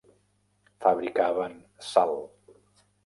[0.85, 1.53] Fabricaven
[1.89, 2.15] sal.